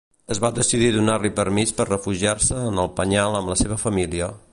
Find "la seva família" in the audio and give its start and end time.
3.55-4.31